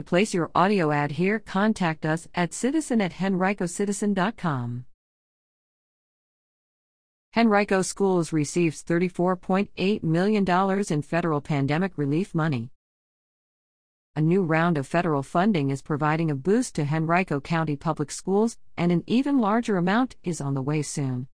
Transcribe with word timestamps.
To 0.00 0.04
place 0.04 0.32
your 0.32 0.50
audio 0.54 0.92
ad 0.92 1.10
here, 1.12 1.38
contact 1.38 2.06
us 2.06 2.26
at 2.34 2.54
citizen 2.54 3.02
at 3.02 3.12
henricocitizen.com. 3.12 4.86
Henrico 7.36 7.82
Schools 7.82 8.32
receives 8.32 8.82
$34.8 8.82 10.02
million 10.02 10.82
in 10.90 11.02
federal 11.02 11.42
pandemic 11.42 11.98
relief 11.98 12.34
money. 12.34 12.70
A 14.16 14.22
new 14.22 14.42
round 14.42 14.78
of 14.78 14.86
federal 14.86 15.22
funding 15.22 15.68
is 15.68 15.82
providing 15.82 16.30
a 16.30 16.34
boost 16.34 16.76
to 16.76 16.86
Henrico 16.90 17.38
County 17.38 17.76
Public 17.76 18.10
Schools, 18.10 18.56
and 18.78 18.90
an 18.90 19.04
even 19.06 19.38
larger 19.38 19.76
amount 19.76 20.16
is 20.24 20.40
on 20.40 20.54
the 20.54 20.62
way 20.62 20.80
soon. 20.80 21.28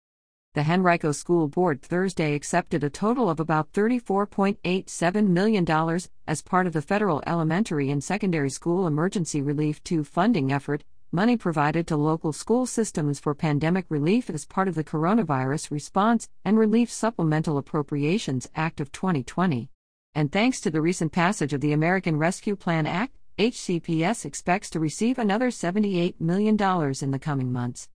The 0.54 0.62
Henrico 0.62 1.10
School 1.10 1.48
Board 1.48 1.82
Thursday 1.82 2.32
accepted 2.32 2.84
a 2.84 2.88
total 2.88 3.28
of 3.28 3.40
about 3.40 3.72
$34.87 3.72 5.26
million 5.26 6.00
as 6.28 6.42
part 6.42 6.68
of 6.68 6.72
the 6.72 6.80
federal 6.80 7.24
elementary 7.26 7.90
and 7.90 8.04
secondary 8.04 8.50
school 8.50 8.86
emergency 8.86 9.42
relief 9.42 9.82
2 9.82 10.04
funding 10.04 10.52
effort, 10.52 10.84
money 11.10 11.36
provided 11.36 11.88
to 11.88 11.96
local 11.96 12.32
school 12.32 12.66
systems 12.66 13.18
for 13.18 13.34
pandemic 13.34 13.86
relief 13.88 14.30
as 14.30 14.46
part 14.46 14.68
of 14.68 14.76
the 14.76 14.84
Coronavirus 14.84 15.72
Response 15.72 16.28
and 16.44 16.56
Relief 16.56 16.88
Supplemental 16.88 17.58
Appropriations 17.58 18.48
Act 18.54 18.80
of 18.80 18.92
2020. 18.92 19.68
And 20.14 20.30
thanks 20.30 20.60
to 20.60 20.70
the 20.70 20.80
recent 20.80 21.10
passage 21.10 21.52
of 21.52 21.62
the 21.62 21.72
American 21.72 22.16
Rescue 22.16 22.54
Plan 22.54 22.86
Act, 22.86 23.16
HCPS 23.38 24.24
expects 24.24 24.70
to 24.70 24.78
receive 24.78 25.18
another 25.18 25.50
$78 25.50 26.14
million 26.20 26.54
in 27.02 27.10
the 27.10 27.18
coming 27.18 27.50
months. 27.50 27.88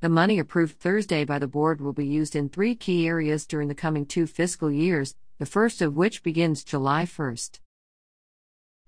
The 0.00 0.08
money 0.10 0.38
approved 0.38 0.78
Thursday 0.78 1.24
by 1.24 1.38
the 1.38 1.46
board 1.46 1.80
will 1.80 1.94
be 1.94 2.06
used 2.06 2.36
in 2.36 2.50
three 2.50 2.74
key 2.74 3.06
areas 3.06 3.46
during 3.46 3.68
the 3.68 3.74
coming 3.74 4.04
two 4.04 4.26
fiscal 4.26 4.70
years, 4.70 5.14
the 5.38 5.46
first 5.46 5.80
of 5.80 5.96
which 5.96 6.22
begins 6.22 6.64
July 6.64 7.04
1st. 7.04 7.60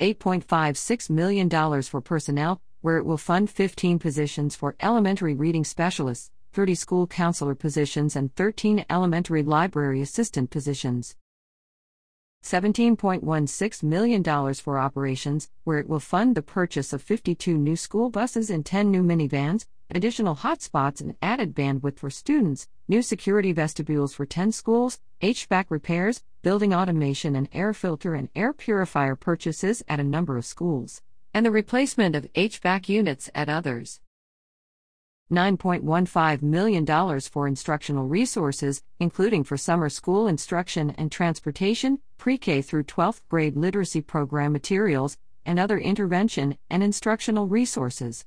$8.56 0.00 1.08
million 1.08 1.82
for 1.82 2.02
personnel, 2.02 2.60
where 2.82 2.98
it 2.98 3.06
will 3.06 3.16
fund 3.16 3.48
15 3.48 3.98
positions 3.98 4.54
for 4.54 4.76
elementary 4.80 5.34
reading 5.34 5.64
specialists, 5.64 6.30
30 6.52 6.74
school 6.74 7.06
counselor 7.06 7.54
positions, 7.54 8.14
and 8.14 8.34
13 8.34 8.84
elementary 8.90 9.42
library 9.42 10.02
assistant 10.02 10.50
positions. 10.50 11.16
$17.16 12.44 13.82
million 13.82 14.54
for 14.54 14.78
operations, 14.78 15.48
where 15.64 15.78
it 15.78 15.88
will 15.88 16.00
fund 16.00 16.34
the 16.34 16.42
purchase 16.42 16.92
of 16.92 17.02
52 17.02 17.56
new 17.58 17.76
school 17.76 18.10
buses 18.10 18.50
and 18.50 18.64
10 18.64 18.90
new 18.90 19.02
minivans, 19.02 19.66
additional 19.90 20.36
hotspots 20.36 21.00
and 21.00 21.16
added 21.22 21.54
bandwidth 21.54 21.98
for 21.98 22.10
students, 22.10 22.68
new 22.88 23.02
security 23.02 23.52
vestibules 23.52 24.14
for 24.14 24.26
10 24.26 24.52
schools, 24.52 25.00
HVAC 25.22 25.66
repairs, 25.68 26.22
building 26.42 26.72
automation 26.72 27.34
and 27.34 27.48
air 27.52 27.74
filter 27.74 28.14
and 28.14 28.28
air 28.36 28.52
purifier 28.52 29.16
purchases 29.16 29.82
at 29.88 30.00
a 30.00 30.04
number 30.04 30.36
of 30.36 30.44
schools, 30.44 31.02
and 31.34 31.44
the 31.44 31.50
replacement 31.50 32.14
of 32.14 32.32
HVAC 32.34 32.88
units 32.88 33.30
at 33.34 33.48
others. 33.48 34.00
$9.15 35.30 36.42
million 36.42 37.20
for 37.20 37.46
instructional 37.46 38.06
resources, 38.06 38.82
including 38.98 39.44
for 39.44 39.56
summer 39.56 39.88
school 39.88 40.26
instruction 40.26 40.90
and 40.96 41.12
transportation, 41.12 41.98
pre 42.16 42.38
K 42.38 42.62
through 42.62 42.84
12th 42.84 43.20
grade 43.28 43.56
literacy 43.56 44.00
program 44.00 44.52
materials, 44.52 45.18
and 45.44 45.58
other 45.58 45.78
intervention 45.78 46.56
and 46.70 46.82
instructional 46.82 47.46
resources. 47.46 48.24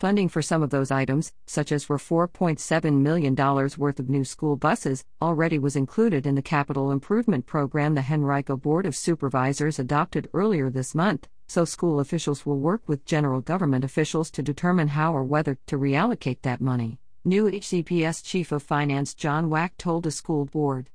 Funding 0.00 0.28
for 0.28 0.42
some 0.42 0.62
of 0.62 0.70
those 0.70 0.92
items, 0.92 1.32
such 1.46 1.72
as 1.72 1.82
for 1.82 1.98
$4.7 1.98 3.00
million 3.00 3.34
worth 3.34 3.98
of 3.98 4.08
new 4.08 4.24
school 4.24 4.54
buses, 4.54 5.04
already 5.20 5.58
was 5.58 5.74
included 5.74 6.24
in 6.24 6.36
the 6.36 6.42
capital 6.42 6.92
improvement 6.92 7.46
program 7.46 7.96
the 7.96 8.06
Henrico 8.08 8.56
Board 8.56 8.86
of 8.86 8.94
Supervisors 8.94 9.80
adopted 9.80 10.30
earlier 10.32 10.70
this 10.70 10.94
month, 10.94 11.26
so 11.48 11.64
school 11.64 11.98
officials 11.98 12.46
will 12.46 12.58
work 12.58 12.82
with 12.86 13.04
general 13.04 13.40
government 13.40 13.84
officials 13.84 14.30
to 14.30 14.42
determine 14.42 14.88
how 14.88 15.14
or 15.14 15.24
whether 15.24 15.58
to 15.66 15.78
reallocate 15.78 16.42
that 16.42 16.60
money. 16.60 16.98
New 17.24 17.50
HCPS 17.50 18.22
Chief 18.24 18.52
of 18.52 18.62
Finance 18.62 19.14
John 19.14 19.50
Wack 19.50 19.76
told 19.76 20.06
a 20.06 20.10
school 20.10 20.44
board. 20.44 20.90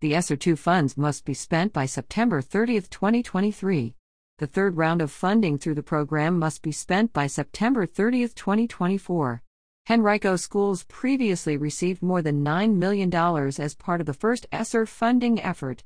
The 0.00 0.14
ESSER 0.14 0.36
2 0.36 0.56
funds 0.56 0.96
must 0.96 1.24
be 1.24 1.34
spent 1.34 1.72
by 1.72 1.86
September 1.86 2.42
30, 2.42 2.80
2023. 2.80 3.94
The 4.38 4.46
third 4.48 4.76
round 4.76 5.00
of 5.00 5.12
funding 5.12 5.58
through 5.58 5.76
the 5.76 5.82
program 5.82 6.38
must 6.38 6.62
be 6.62 6.72
spent 6.72 7.12
by 7.12 7.28
September 7.28 7.86
30, 7.86 8.28
2024. 8.28 9.42
Henrico 9.88 10.36
Schools 10.36 10.84
previously 10.84 11.56
received 11.56 12.02
more 12.02 12.22
than 12.22 12.44
$9 12.44 12.74
million 12.74 13.14
as 13.14 13.74
part 13.74 14.00
of 14.00 14.06
the 14.06 14.14
first 14.14 14.46
ESSER 14.50 14.86
funding 14.86 15.40
effort. 15.40 15.84